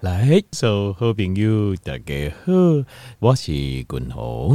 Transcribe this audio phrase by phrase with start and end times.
[0.00, 2.52] 来，所有好朋友大家好，
[3.18, 4.54] 我是君宏。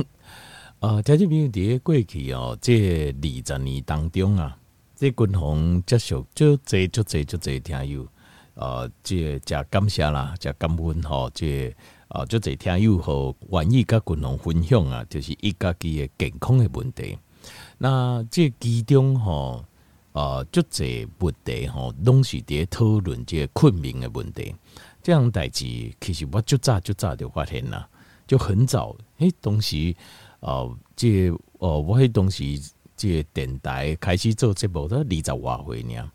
[0.80, 4.58] 啊、呃，听众朋友伫过去哦，这二十年当中啊，
[4.96, 8.08] 这君宏接受足侪足侪足侪听友，
[8.54, 11.76] 呃，这真感谢啦，真感恩吼，这
[12.08, 17.18] 啊足侪听友和愿意甲君宏分享啊，就是伊家己的健康的问题。
[17.80, 19.66] 那这其中吼，
[20.14, 24.56] 呃，足侪问题吼，拢是伫讨论这困眠的问题。
[25.04, 25.66] 这样代志，
[26.00, 27.88] 其实我就早就早就发现了，
[28.26, 28.96] 就很早。
[29.18, 29.94] 诶，当时，
[30.40, 31.30] 呃，这
[31.60, 32.44] 呃，我迄当时
[32.96, 36.10] 这电台开始做节目，都二十外岁呢。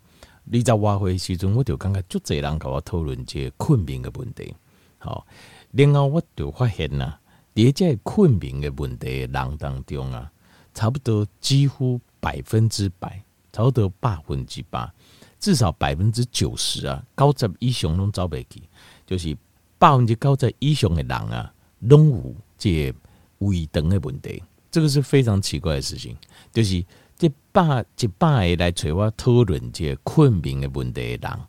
[0.51, 4.55] 二十外岁时阵，我就感觉足侪人跟我讨论这困眠的问题。
[4.97, 5.27] 好，
[5.71, 7.19] 然后我就发现呐，
[7.53, 10.31] 伫这困眠的问题的人当中啊，
[10.73, 14.91] 差不多几乎百分之百，差不多百分之百，
[15.39, 18.63] 至少百分之九十啊，九十以上拢走袂去。
[19.09, 19.35] 就是
[19.79, 22.93] 百分之九十以上的人啊，拢有这
[23.39, 26.15] 胃肠的问题，这个是非常奇怪的事情。
[26.53, 26.85] 就是
[27.17, 31.39] 这百一百个来找我讨论这困眠的问题的人，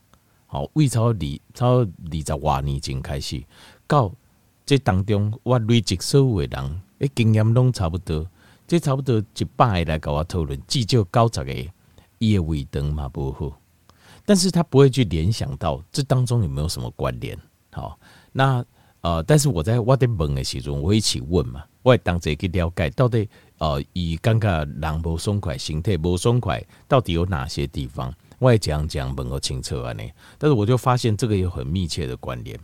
[0.47, 1.19] 好，为超二
[1.53, 3.45] 超二十多年前开始，
[3.87, 4.11] 到
[4.65, 8.27] 这当中我累积所有的人，诶，经验拢差不多，
[8.67, 11.71] 这差不多一百个来跟我讨论，至少九十个
[12.17, 13.61] 伊的胃肠嘛不好，
[14.25, 17.39] 但是他不会去联想到这当中有没有什么关联。
[17.73, 17.99] 好，
[18.33, 18.65] 那
[19.03, 23.27] 呃，但是我在我在问的时候，我会一起问嘛，我会当这去了解到底
[23.59, 30.03] 呃，以刚刚人不爽快，身体不爽快，到底有哪些地方，我会讲讲问个清楚啊呢。
[30.37, 32.59] 但是我就发现这个有很密切的关联。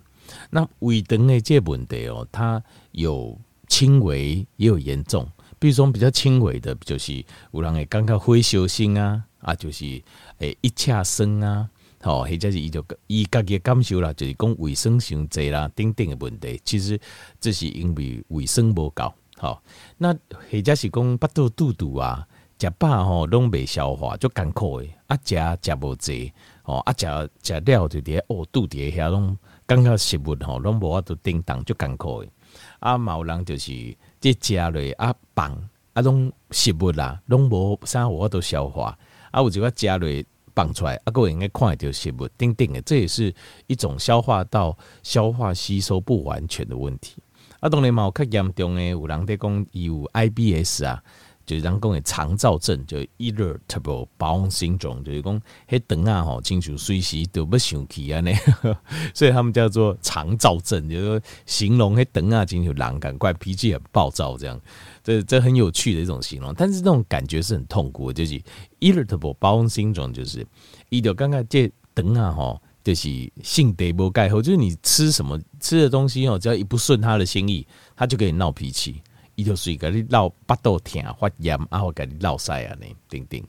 [0.50, 2.62] 那胃肠的这问题哦，它
[2.92, 5.26] 有轻微也有严重，
[5.58, 10.02] 比如说比较轻微的，就是有人会感觉火烧心啊，啊，就是
[10.38, 11.70] 诶一恰生啊。
[12.06, 16.98] 哦，或者是伊就伊家己的感受啦，就是讲卫生上侪啦，等等的问题，其实
[17.40, 19.12] 这是因为卫生无够。
[19.38, 19.60] 好，
[19.98, 22.26] 那或者是讲腹肚肚肚啊，
[22.60, 24.96] 食饱吼拢袂消化，就艰苦诶。
[25.08, 27.06] 啊，食食无济，哦，啊食
[27.42, 32.30] 食了就伫哦肚底遐拢感觉食物吼拢无法度叮当，就艰苦诶。
[32.78, 33.72] 啊，某人就是
[34.20, 35.52] 即食落啊放，
[35.92, 38.96] 啊拢食物啦，拢无啥有法度消化，
[39.32, 40.24] 啊有一个食落。
[40.56, 43.32] 放出来，啊，各位应该看到食物，等等的，这也是
[43.66, 47.22] 一种消化道消化吸收不完全的问题。
[47.60, 51.02] 啊，当然嘛，有较严重的，有人在讲有 IBS 啊，
[51.46, 58.32] 就是人讲的肠躁症，就 Irritable Bowel Syndrome，就是讲迄肠啊吼，亲像随时都要生气啊呢，
[59.14, 64.60] 所以他们叫做肠躁症，就是说形容迄肠啊，亲像人感怪脾气很暴躁这样。
[65.04, 68.42] 这这很有趣的一种形容，但是这种感觉是很痛苦的，就是
[68.80, 70.44] irritable bowel syndrome，就是
[70.88, 73.08] 伊就刚刚这等啊吼，就是
[73.40, 77.64] 性德不盖好，就是你吃什么吃的东西哦，只要一不顺他的心意，
[77.94, 79.00] 他就给你闹脾气，
[79.36, 83.40] 伊就是甲你闹巴肚疼发炎，啊，或甲你闹塞啊，那等等。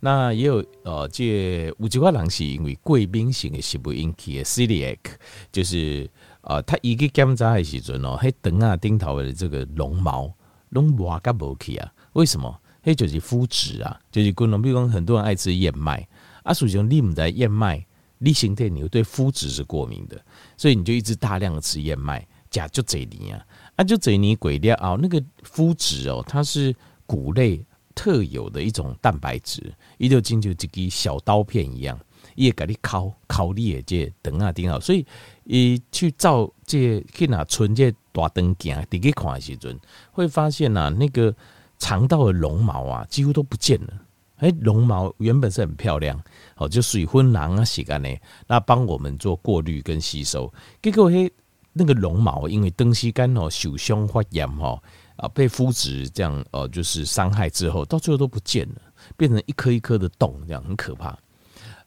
[0.00, 4.98] 那也有呃，这有一个人是因为过敏性的食物引起的 celiac，
[5.52, 6.08] 就是
[6.40, 10.32] 呃，他一个检查的时阵哦，迄等啊顶头的这个绒毛。
[10.70, 11.92] 拢挖个无去啊？
[12.14, 12.58] 为什么？
[12.82, 16.08] 迄就是麸质啊，就是可能比如讲很多人爱吃燕麦
[16.44, 17.84] 啊，实际上你唔知燕麦，
[18.16, 20.18] 你身体你会对麸质是过敏的，
[20.56, 23.44] 所以你就一直大量的吃燕麦，加就这里啊，
[23.76, 26.74] 啊就这里鬼掉啊，那个麸质哦，它是
[27.06, 31.98] 谷类特有的一种蛋白质，伊就进就这个小刀片一样，
[32.34, 35.06] 伊会给你烤烤你的这等啊顶好，所以
[35.44, 37.92] 伊去照这去拿存这。
[38.14, 39.74] 大灯镜，第一看的时阵，
[40.10, 41.34] 会发现呐、啊，那个
[41.78, 43.88] 肠道的绒毛啊，几乎都不见了。
[44.36, 46.22] 哎、绒毛原本是很漂亮，
[46.56, 48.14] 哦，就水分囊啊，洗干呢，
[48.46, 50.52] 那帮我们做过滤跟吸收。
[50.82, 51.32] 结果嘿，
[51.72, 54.80] 那个绒毛因为东西干哦，受伤发炎哈，
[55.16, 58.82] 啊，被肤质这样呃，就是伤害之后，到最后都不见了，
[59.16, 61.18] 变成一颗一颗的洞，这样很可怕。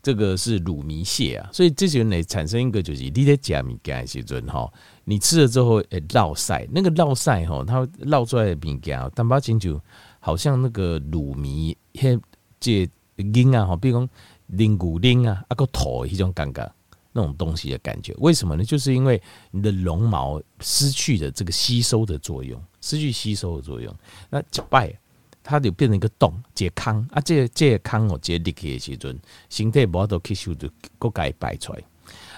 [0.02, 4.72] 这个是乳糜泻啊，所以这些人呢产生一个就是你在加米干时阵哈，
[5.04, 9.82] 你吃了之后诶落塞，那个落塞哈，它落出来的物件，淡薄清楚，
[10.20, 12.22] 好像那个乳糜迄
[12.60, 14.10] 这凝啊哈，比如讲
[14.46, 16.72] 凝固凝啊，啊个头一种感觉，
[17.16, 18.64] 那种东西的感觉，为什么呢？
[18.66, 19.20] 就是因为
[19.50, 23.96] 你的绒毛失去了这个吸收的作用，失去吸收的作用，
[24.30, 24.94] 那一摆。
[25.48, 27.22] 它就变成一个洞，解坑啊！
[27.22, 29.16] 这这个坑哦，解裂开的时阵，
[29.48, 30.68] 身体无法度吸收，就
[30.98, 31.80] 各改排出来。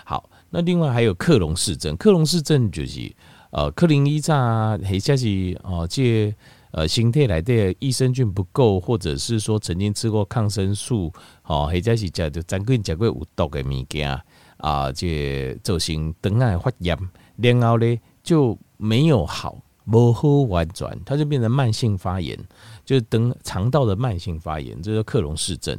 [0.03, 3.09] 好，那另外还有克隆氏症，克隆氏症就是
[3.51, 6.35] 呃，克林伊扎或者是哦，这
[6.77, 14.21] 呃，身体内的益生菌不够，或者是说曾经吃过抗生素，哦，或者是食着真菌食过有毒的物件
[14.57, 16.95] 啊，这造成肠癌发炎，
[17.37, 19.57] 然后呢就没有好，
[19.89, 22.37] 不好完转，它就变成慢性发炎，
[22.85, 25.75] 就是等肠道的慢性发炎，这叫克隆氏症。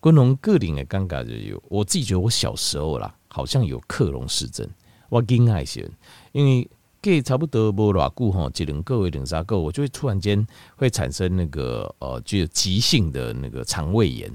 [0.00, 4.68] 昆龙个人的尴尬就有，我自己觉得我小时候啦，好像有克隆氏症，
[5.08, 5.88] 我惊讶一些，
[6.32, 6.68] 因为
[7.02, 10.46] 给差不多无偌久吼，一两个月两三个，我就会突然间
[10.76, 14.30] 会产生那个呃，就急性的那个肠胃炎，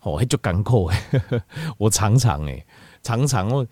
[0.00, 0.90] 哦，还就干口，
[1.78, 2.66] 我常常诶。
[3.02, 3.66] 常常我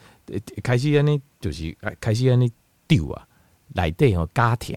[0.62, 2.50] 开始安尼，就是开始安尼
[2.87, 3.29] 丢啊，
[3.75, 4.75] 内底哦加疼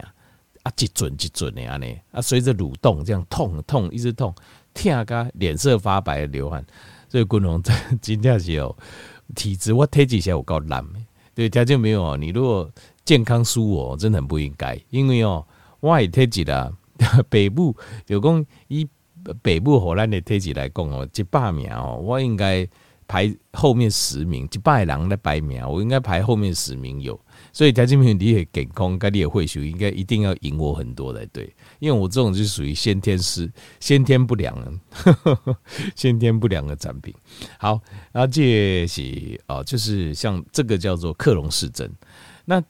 [0.64, 4.36] 啊，一阵一阵的安尼啊，随着蠕动这样痛痛一直痛，
[4.74, 6.66] 痛甲脸色发白流汗，
[7.08, 8.76] 所以滚龙真真正是哦，
[9.34, 10.86] 体质我体质下有够烂，
[11.34, 12.70] 对条件没有哦，你如果
[13.12, 15.46] 健康输我，真的很不应该，因为哦，
[15.82, 16.72] 我也体质啦，
[17.28, 17.76] 北部
[18.08, 18.88] 有讲以
[19.42, 22.66] 北部荷兰的体质来讲哦，一百名哦，我应该。
[23.08, 27.20] 排后面十名，一百人来排名，我应该排后面十名有，
[27.52, 35.38] 所以台积电你也健康，该你也会学，应该一定要赢我很多才对，因为我这种就属于先天失先天不良的，
[35.94, 37.14] 先天不良的产品。
[37.60, 37.82] 好，
[38.14, 41.92] 然后这是哦，就是像这个叫做克隆氏症。
[42.46, 42.64] 那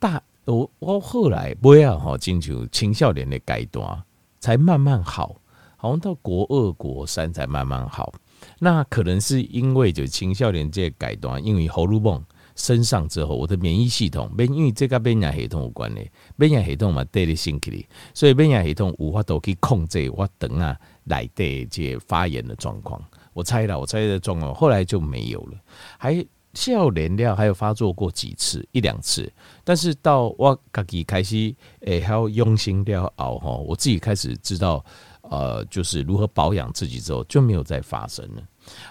[0.00, 4.02] 大我我后来不要哈进入青少年的阶段，
[4.40, 5.36] 才慢慢好，
[5.76, 8.12] 好像到国二国三才慢慢好。
[8.58, 12.24] 那可能是因为就青少年这阶段，因为荷尔蒙
[12.56, 16.02] 升上之后，我的免疫系统，因为这个免疫系统有关的，
[16.36, 20.74] 免疫系统嘛对的身体里，所以免疫系统无法都去控制我等啊
[21.04, 23.00] 来的这发炎的状况。
[23.34, 25.58] 我猜了，我猜的状况后来就没有了，
[25.98, 29.32] 还少年了，还有发作过几次一两次，
[29.64, 34.84] 但是到我自己开始诶，还要用心了熬哈，我自己开始知道。
[35.22, 38.42] 呃，就是如何保养自己之后就没有再发生了。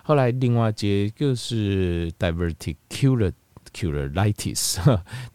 [0.04, 4.80] 后来另外一个就是 diverticulitis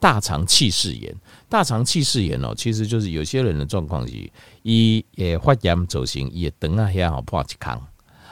[0.01, 1.15] 大肠气室炎。
[1.47, 4.33] 大肠气室炎哦，其实就是有些人的状况是，
[4.63, 7.83] 伊诶发炎造成伊的肠啊遐吼破一孔，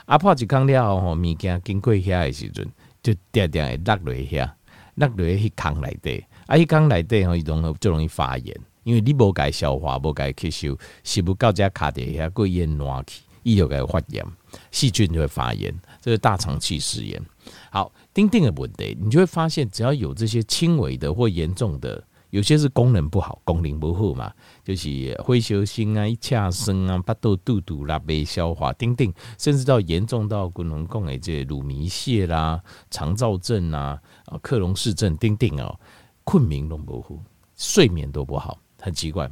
[0.06, 2.66] 啊破一孔了后吼，物件经过遐的时阵，
[3.02, 4.50] 就定定会落落遐，
[4.94, 8.56] 落落迄坑内底，啊迄坑内底吼，伊容就容易发炎。
[8.84, 14.26] 因为你无该消化，无该吸收，食物到这卡底下过咽软去，伊就该发炎，
[14.72, 17.22] 细菌就会发炎，这是大肠气食炎。
[17.70, 22.02] 好，丁丁的问题，你就会发现，只要有这些轻微的或严重的，
[22.32, 24.32] 有些是功能不好，功能不好嘛，
[24.64, 32.58] 就是灰球星啊、一呛声啊、巴豆肚肚啦、没消化，丁丁，甚至到严重到可能共的这乳糜泻啦、
[32.90, 35.78] 肠燥症啊、啊克隆氏症，丁丁哦，
[36.24, 37.22] 困眠都不好，
[37.54, 38.58] 睡眠都不好。
[38.80, 39.30] 很奇怪，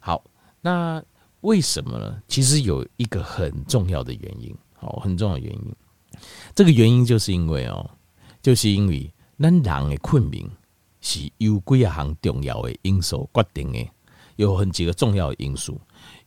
[0.00, 0.24] 好，
[0.60, 1.00] 那
[1.42, 2.20] 为什么呢？
[2.26, 5.76] 其实有一个很重要的原因，好，很重要的原因。
[6.52, 7.88] 这个原因就是因为哦，
[8.42, 9.08] 就是因为
[9.38, 10.44] 咱人的困眠
[11.04, 13.86] 是由几项重要的因素决定的，
[14.36, 15.78] 有很几个重要的因素。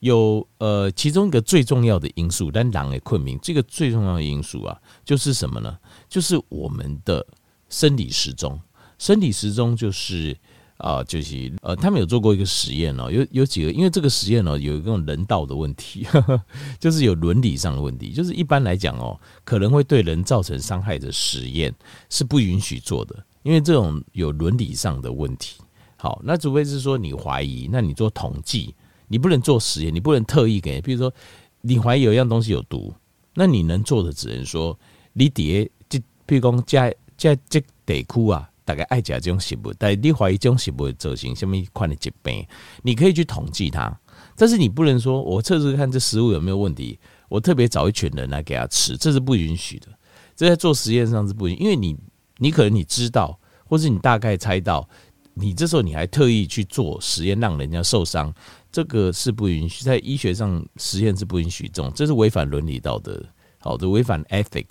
[0.01, 5.75] 有呃，其中一个最重要的因素，咱人的困眠这个最重要的因素啊，就是什么呢？
[6.07, 7.25] 就是我们的
[7.69, 8.61] 生理时钟，
[8.99, 10.37] 生理时钟就是。
[10.77, 16.39] 啊，就是呃，他们有做过一个实验哦，有有几个，因为这个实验哦，有一种人道的问题，呵呵，
[16.79, 21.73] 就是有伦理上的问题，就是一般来讲哦，可能会对人造成伤害的实验
[22.11, 25.61] 是不允许做的，因为这种有伦理上的问题。
[25.95, 28.73] 好，那除非是说你怀疑，那你做统计，
[29.07, 31.13] 你不能做实验，你不能特意给，比如说
[31.61, 32.93] 你怀疑有一样东西有毒，
[33.33, 34.77] 那你能做的只能说
[35.13, 38.49] 你底下这，比如讲在在这地区啊。
[38.67, 42.45] 大概爱讲这种食物，但你怀疑这种食物造成什么款的疾病，
[42.83, 43.97] 你可以去统计它，
[44.35, 49.87] 但是你不能说我测试看这食物有没有问题，我特别找一群人来给他吃，这是不允许的。
[50.35, 51.95] 这在做实验上是不允，因为你
[52.37, 54.87] 你可能你知道，或是你大概猜到，
[55.33, 58.33] 你这时候你还特意去做实验让人家受伤，
[58.71, 63.21] 这个是不允许，在医学上实验是不允许这种，这是违反伦理道德，
[63.59, 64.65] 好这违反 ethic。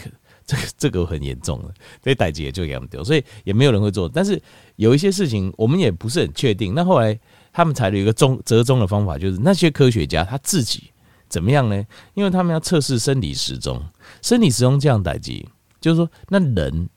[0.49, 4.09] 这个这个很严重了，这代志也就这样丢，所以也没有人会做。
[4.09, 4.41] 但是
[4.77, 6.73] 有一些事情我们也不是很确定。
[6.73, 7.19] 那后来
[7.53, 10.85] 他们采了一个中折中的方法，就是那些科学家他自己
[11.29, 11.85] 怎么样呢？
[12.15, 13.83] 因为他们要测试生理时钟，
[14.23, 15.45] 生理时钟这样代志，
[15.81, 16.89] 就是说那人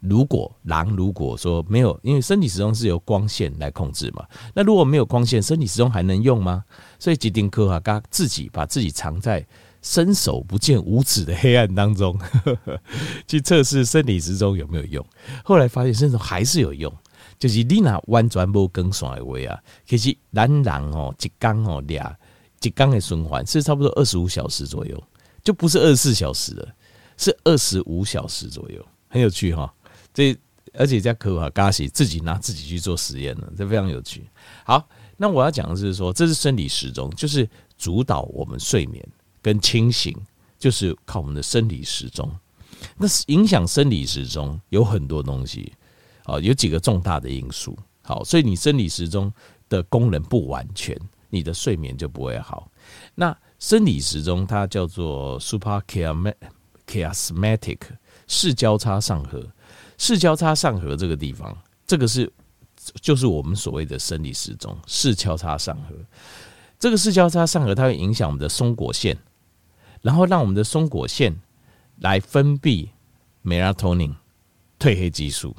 [0.00, 6.64] 如果狼如果说没有，因为生理时钟是由光线来控制嘛，那如果没有光线，生理时钟还能用吗？
[6.98, 9.46] 所以吉丁科学家自己把自己藏在。
[9.80, 12.80] 伸手不见五指的黑暗当中，呵 呵
[13.28, 15.06] 去测试生理时钟有没有用。
[15.44, 16.92] 后来发现伸手还是有用，
[17.38, 22.14] 就是你那完全无更爽的话啊，其实男人哦，一缸哦俩，
[22.60, 25.00] 一缸的循环是差不多二十五小时左右，
[25.44, 26.68] 就不是二十四小时了，
[27.16, 29.72] 是二十五小时左右，很有趣哈。
[30.12, 30.36] 这
[30.74, 34.28] 而且在科瓦嘎西自己拿自己去做实验了，这非常有趣。
[34.64, 39.04] 好，那我要讲的是说，这是生理时钟，就是主导我们睡眠
[39.40, 40.14] 跟清醒，
[40.58, 42.30] 就是靠我们的生理时钟。
[42.96, 45.72] 那影响生理时钟有很多东西，
[46.24, 47.76] 啊，有几个重大的因素。
[48.02, 49.32] 好，所以你生理时钟
[49.68, 50.96] 的功能不完全，
[51.28, 52.70] 你的睡眠就不会好。
[53.14, 55.80] 那生理时钟它叫做 super
[56.86, 57.78] chiasmatic
[58.28, 59.44] 视交叉上核，
[59.98, 62.32] 视交叉上核这个地方，这个是
[63.02, 65.94] 就是我们所谓的生理时钟，视交叉上核。
[66.78, 69.18] 这个视交叉上核它会影响我们的松果腺，
[70.00, 71.36] 然后让我们的松果腺
[71.98, 72.88] 来分泌
[73.44, 74.14] melatonin
[74.78, 75.56] 褪黑激素，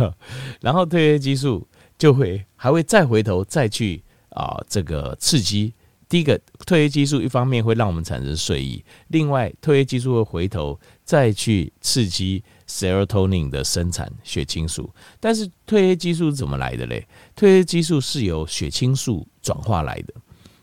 [0.60, 1.66] 然后褪黑激素
[1.96, 5.72] 就会还会再回头再去啊这个刺激。
[6.06, 14.88] 第一个褪黑激素一方面会让我们产生睡意，另外褪黑激素会回头再去刺激 serotonin 的生产血清素。
[15.18, 17.06] 但是褪黑激素是怎么来的嘞？
[17.34, 20.14] 褪黑激素是由血清素转化来的，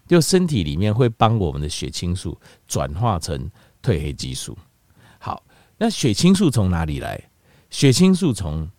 [0.08, 3.50] 就身体里面会帮我们的血清素转化成
[3.82, 4.58] 褪黑激素。
[5.20, 5.44] 好，
[5.78, 7.22] 那血清素从哪里来？
[7.70, 8.70] 血清素从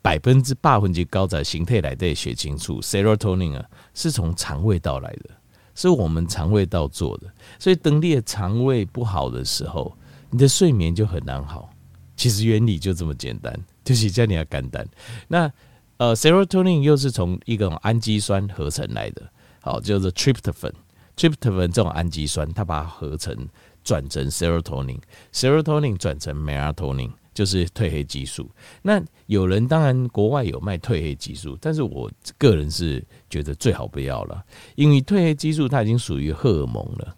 [0.00, 3.64] 百分之八分之高在形态来的血清素 serotonin 啊，
[3.94, 5.30] 是从肠胃道来的。
[5.76, 7.26] 是我们肠胃道做的，
[7.58, 9.92] 所以当你的肠胃不好的时候，
[10.30, 11.73] 你的睡眠就很难好。
[12.16, 13.52] 其实原理就这么简单，
[13.84, 14.86] 就是叫你要肝胆。
[15.28, 15.50] 那
[15.96, 19.22] 呃，serotonin 又是从一个氨基酸合成来的，
[19.60, 23.48] 好，叫做 tryptophan，tryptophan 这种氨基酸，它把它合成
[23.82, 27.10] 转成 serotonin，serotonin 转成 melatonin。
[27.34, 28.48] 就是褪黑激素。
[28.80, 34.40] 那有人当然国外有卖褪黑激素，但是我个人是觉得最好不要了，
[34.76, 37.16] 因为褪黑激素它已经属于荷尔蒙了，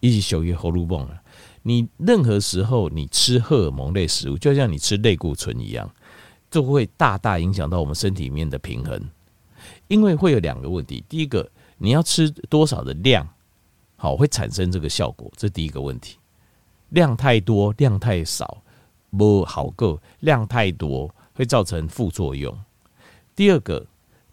[0.00, 1.20] 已经属于荷尔蒙了。
[1.68, 5.90] 你任何时候你吃荷尔蒙类食物，就像你吃类固醇一样，
[6.50, 8.98] 就会大大影响到我们身体里面的平衡。
[9.86, 13.28] 因为会有两个问题，第一个你要吃多少的量，
[13.96, 16.16] 好会产生这个效果，这第一个问题。
[16.88, 18.62] 量太多，量太少。
[19.10, 22.56] 不好够，量太多会造成副作用。
[23.34, 23.86] 第二个，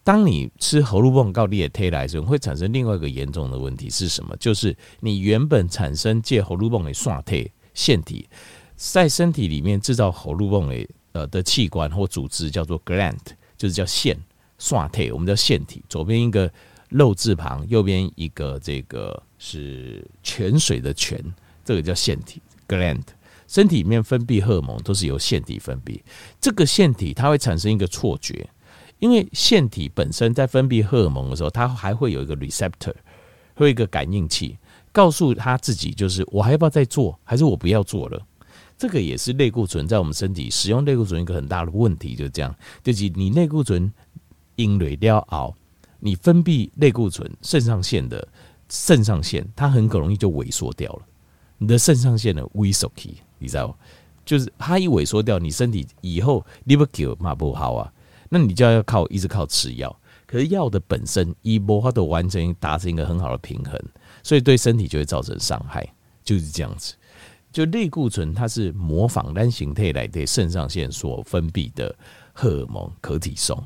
[0.05, 4.35] 当你吃喉咙泵高利的推来时，会产生另外一个严重的问题是什么？
[4.37, 8.29] 就是你原本产生借喉咙泵的刷退腺体，
[8.75, 13.17] 在身体里面制造喉咙泵的呃的器官或组织叫做 gland，
[13.57, 14.15] 就是叫腺
[14.59, 15.83] 刷退，我们叫腺体。
[15.89, 16.53] 左边一个
[16.89, 21.19] 肉字旁，右边一个这个是泉水的泉，
[21.63, 23.01] 这个叫腺体 gland。
[23.47, 25.99] 身体里面分泌荷尔蒙都是由腺体分泌，
[26.39, 28.47] 这个腺体它会产生一个错觉，
[28.99, 32.93] 因为腺体本身在分泌荷尔蒙的时候，它还会有一个 receptor，
[33.55, 34.57] 会有一个感应器，
[34.91, 38.21] 告诉他自己就是我还要不要再做，还是我不要做了。
[38.77, 43.91] 这个也是类固醇在我们身体使用类固醇一个很大的问题，就是这样，就是你类固醇
[44.55, 45.55] 因累掉熬，
[45.99, 48.27] 你分泌类固醇肾上腺的
[48.69, 51.01] 肾上腺，它很可容易就萎缩掉了，
[51.57, 53.17] 你的肾上腺的萎缩期。
[53.37, 53.75] 你知道吗，
[54.25, 57.93] 就是它一萎缩掉，你身体以后你不给嘛不好啊，
[58.29, 59.95] 那你就要靠一直靠吃药。
[60.25, 63.79] 可是药的本身一波它都完成达成一个很好的平衡，
[64.23, 65.87] 所以对身体就会造成伤害，
[66.23, 66.95] 就是这样子。
[67.51, 71.95] 就类固醇它是模仿单形态来对肾上腺所分泌的
[72.33, 73.61] 荷尔蒙可体松，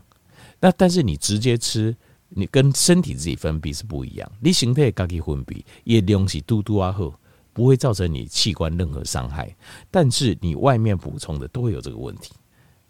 [0.59, 1.95] 那但是你直接吃，
[2.29, 4.31] 你跟身体自己分泌是不一样。
[4.39, 7.13] 你形态自己分泌，也东西嘟嘟啊后。
[7.51, 9.53] 不会造成你器官任何伤害，
[9.91, 12.31] 但是你外面补充的都会有这个问题，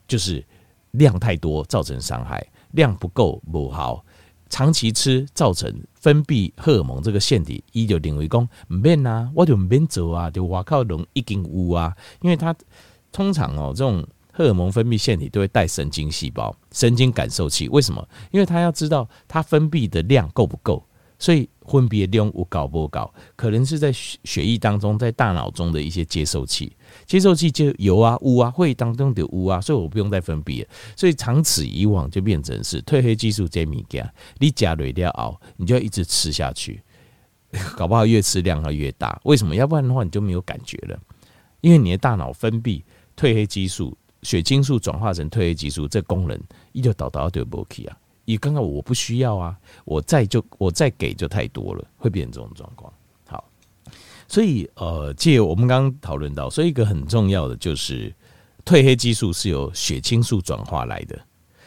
[0.08, 0.46] 就是
[0.92, 4.04] 量太多造成伤害，量不够不好，
[4.50, 12.56] 长期吃造成分泌荷尔蒙这个腺体，伊就认为讲唔免啊，我就唔免做啊，就我靠龙已经有啊，因为它
[13.12, 18.08] 通常哦这种荷尔蒙分泌腺体都会带神经细胞、神经感受器，为什么？
[18.32, 20.84] 因为它要知道它分泌的量够不够。
[21.20, 26.72] 所以分泌的量有高不搞，可能是在血液当中，在大脑中的一些接受器，
[27.06, 30.70] 接受器就有啊、有啊，会当中的有啊，所以我不用再分泌了。
[30.96, 34.10] 所以长此以往，就变成是褪黑激素这物件，
[34.40, 36.82] 你加了一定要熬，你就要一直吃下去，
[37.76, 39.20] 搞不好越吃量会越大。
[39.26, 39.54] 为什么？
[39.54, 40.98] 要不然的话，你就没有感觉了，
[41.60, 42.82] 因为你的大脑分泌
[43.18, 46.40] 褪黑激素，血清素转化成褪黑激素，这功能
[46.72, 47.98] 一就到到就不去啊。
[48.30, 52.94] 你刚刚我不需要啊，我再就我再给就太多了，会变成这种状况。
[53.26, 53.44] 好，
[54.28, 58.16] 所以呃，借我们刚刚讨论到，所以一个很重要的就是
[58.64, 61.20] 褪黑激素是由血清素转化来的，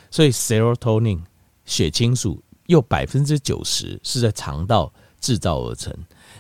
[0.09, 1.19] 所以 serotonin
[1.65, 5.93] 血清素又百分之九十是在肠道制造而成。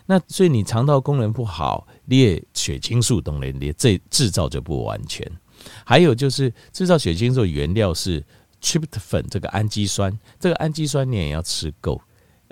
[0.06, 5.28] 那所以你肠道功能不好，你也血清素等等，你这制造就不完全。
[5.84, 8.24] 还有就是制造血清素原料是
[8.62, 12.00] tryptophan 这个氨基酸，这个氨基酸你也要吃够，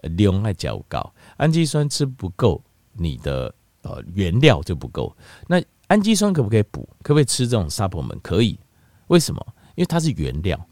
[0.03, 2.63] 量要较高，氨基酸吃不够，
[2.93, 5.17] 你的呃原料就不够。
[5.47, 6.89] 那氨基酸可不可以补？
[7.03, 8.21] 可不可以吃这种 supplement？
[8.23, 8.59] 可以，
[9.07, 9.45] 为什么？
[9.77, 10.67] 因为它是原料，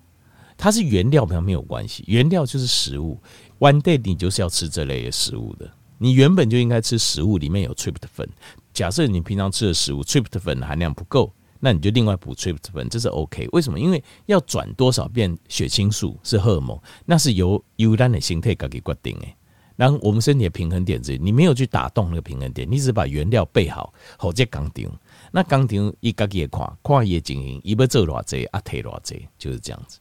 [0.56, 2.04] 它是原料，没有关系。
[2.06, 3.18] 原料就是食物
[3.60, 5.70] ，one day 你就是要吃这类的食物的。
[5.98, 8.28] 你原本就应该吃食物里面有 tryptophan。
[8.72, 13.48] 假设你平常吃的食物 tryptophan 含量不够，那你就另外补 trip 分这是 OK。
[13.52, 13.78] 为什么？
[13.78, 19.34] 因为要转多少遍血清素是荷尔蒙，那是由由咱的形态给决定诶。
[19.76, 24.84] 然后我们身体的平衡点，这你没有去打动那个平衡点，你只是把原料备好，好在工厂。
[25.30, 30.00] 那工厂一个个看，跨业经营，一边做偌济，啊退偌济，就是这样子。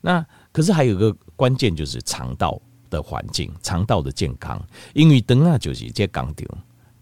[0.00, 6.46] 那可是还有一个关键，就是肠道的环境，肠道的健康，因为灯啊就是这工厂。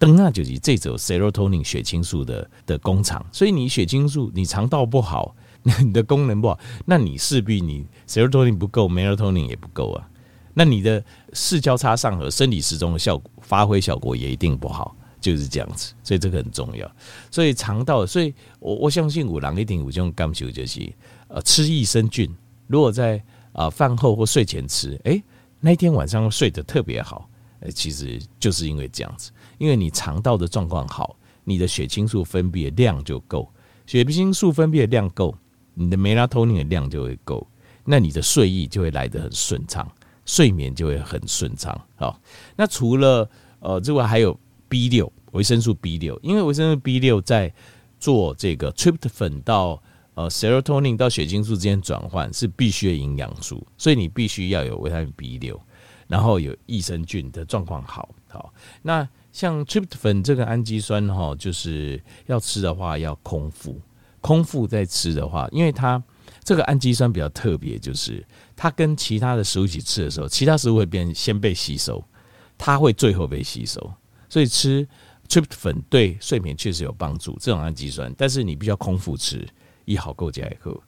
[0.04, 10.08] 灯啊，就是这种 serotonin 血清素的的工厂，所以你血清素你肠道不好，那你的功能不好，那你势必你 serotonin 不够，melatonin 也不够啊，
[10.52, 16.90] 那你的视交叉上核生理时钟的效果发挥效果也一定不好，就是这样子，所以这个很重要。
[17.30, 20.92] 所以肠道，所以我我相信五郎一定有这种感受，就是
[21.28, 22.30] 呃吃益生菌，
[22.66, 25.22] 如果在啊饭后或睡前吃，哎、
[25.60, 27.28] 那一天晚上睡得特别好，
[27.70, 29.30] 其实就是因为这样子。
[29.58, 33.50] 因为你肠道的状况好，你的血清素分泌的量就够，
[33.86, 35.34] 血清素分泌的量够，
[35.74, 37.46] 你的梅拉托尼的量就会够，
[37.84, 39.90] 那你的睡意就会来得很顺畅，
[40.24, 41.78] 睡眠就会很顺畅。
[41.96, 42.20] 好，
[42.56, 43.28] 那除了
[43.60, 47.52] 呃之外，还有 B 六维生素 B 六，因为维生素 B 六在
[47.98, 49.82] 做这个 tryptophan 到
[50.14, 55.60] 呃 serotonin 到血清素之间转换是必须的营养素，所以你必须要有维他命 B 六，
[56.06, 59.08] 然后有益生菌的状况好，好那。
[59.34, 63.80] 像 tryptophan 这个氨基酸哈，就是要吃的话要空腹，
[64.20, 66.00] 空腹再吃的话，因为它
[66.44, 72.00] 这个氨基酸比较特别，就是它跟其他的食物一起吃的时候，其他食物会变先被吸收，
[72.56, 73.92] 它会最后被吸收，
[74.28, 74.86] 所以吃
[75.28, 77.36] tryptophan 对睡眠确实有帮助。
[77.40, 79.44] 这种氨基酸，但是你必须要空腹吃，
[79.84, 80.80] 一好够加一后，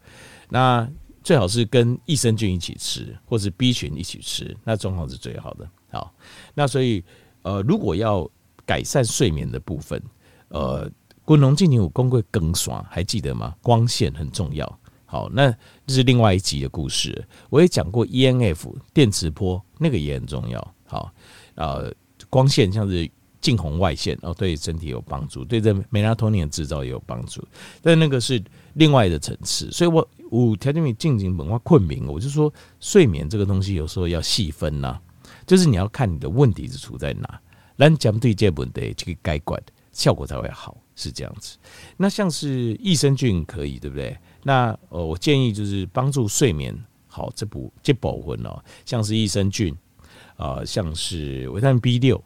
[0.47, 0.89] 那
[1.27, 5.69] 最好是跟益生菌一起吃，或是 B 群一起吃，那状况是最好的。
[5.91, 6.15] 好，
[6.53, 7.03] 那所以
[7.41, 8.25] 呃，如果要
[8.65, 10.01] 改善睡眠的部分，
[10.47, 10.89] 呃，
[11.25, 13.53] 滚龙进行有公会更爽，还记得吗？
[13.61, 14.79] 光线很重要。
[15.05, 15.51] 好，那
[15.85, 17.27] 这是另外一集的故事。
[17.49, 20.75] 我也讲过 ENF 电磁波，那个也很重要。
[20.85, 21.11] 好，
[21.55, 21.93] 呃，
[22.29, 23.11] 光线像是
[23.41, 27.45] 近红外线哦，对身体有帮助，对这梅拉托尼的制造也有帮助。
[27.81, 28.41] 但那个是
[28.75, 35.01] 另外的层次，所以我五条件你进行文化困眠，我就说睡眠这个东西有时候要细分呐、啊，
[35.45, 37.41] 就是你要看你的问题是出在哪。
[37.77, 39.61] 咱针对这问题这个改管，
[39.91, 41.57] 效果才会好，是这样子。
[41.95, 44.17] 那像是益生菌可以，对不对？
[44.41, 46.75] 那呃，我建议就是帮助睡眠
[47.07, 49.71] 好这补这保魂哦，像是益生菌
[50.37, 52.23] 啊、呃，像是维他命 B 六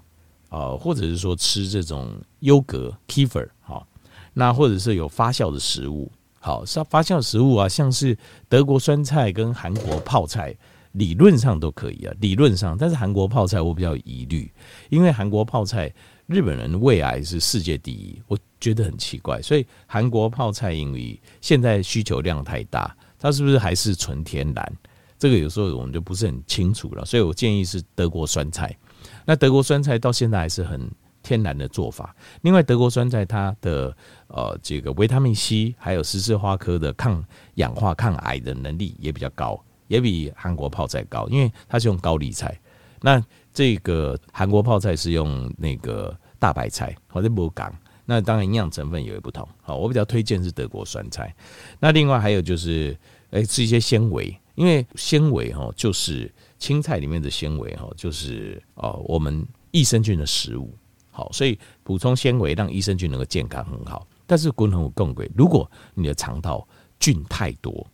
[0.47, 3.85] 啊，或者是说吃这种优格 Kefir 好，
[4.33, 6.09] 那或者是有发酵的食物
[6.41, 8.17] 好，是发酵食物啊，像是
[8.49, 10.53] 德国酸菜跟韩国泡菜。
[10.93, 14.51] 理论上都可以啊，理论上，但是韩国泡菜我比较疑虑，
[14.89, 15.89] 因为韩国泡菜
[16.25, 24.73] 日本人胃癌是世界第一，我觉得很奇怪，所以韩国泡菜因为现在需求量太大，它是不是还是纯天然？
[25.17, 28.77] 这个有时候我们就不是很清楚了，所以我建议是德国酸菜。
[29.23, 30.91] 那德国酸菜到现在还是很
[31.23, 32.15] 天然的做法。
[32.41, 33.95] 另外，德国酸菜它的
[34.27, 37.23] 呃这个维他命 C 还有十字花科的抗
[37.55, 39.63] 氧化、抗癌的能力也比较高。
[39.87, 42.57] 也比韩国泡菜高，因为它是用高丽菜。
[43.01, 43.21] 那
[43.53, 47.75] 这个韩国泡菜是用那个大白菜或者木港。
[48.05, 49.45] 那当然营养成分也会不同。
[49.61, 51.35] 好，我比较推荐是德国酸菜。
[51.77, 52.97] 那另外还有就是，
[53.31, 60.73] 诶，吃一些纤维，因为纤维哈就是青菜里面的纤维哈，就是哦我们益生菌的食物。
[61.11, 64.07] 好，所以补充纤维让益生菌能够健康很好。
[64.25, 66.67] 但是均衡更贵，如果你的肠道
[66.99, 67.85] 菌太多。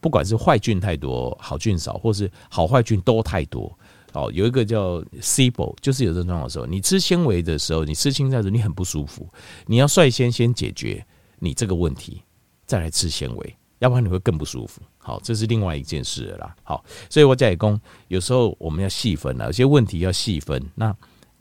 [0.00, 3.74] 不管是坏菌太多，好菌少，或是好坏菌都太多，
[4.12, 9.26] 哦，有一个叫 SIBO，就是有这种状的时候，你吃纤维的时候，你吃青菜的时候，你很不舒服，
[9.64, 11.02] 你要率先先解决
[11.38, 12.22] 你这个问题，
[12.66, 14.82] 再来吃纤维，要不然你会更不舒服。
[14.98, 16.56] 好，这是另外一件事了啦。
[16.64, 20.94] 好，所以我讲讲，有时候我们要细分了，有些问题要细分，那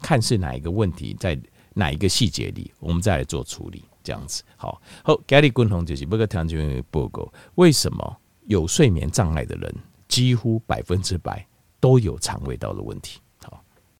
[0.03, 1.39] 看是哪一个问题在
[1.73, 4.43] 哪一个细节里，我们再来做处理，这样子。
[4.55, 8.17] 好，好，家里共同就是不个条件报告，为什么？
[8.47, 9.73] 有睡眠障碍的人，
[10.09, 11.47] 几乎百分之百
[11.79, 13.21] 都有肠胃道的问题。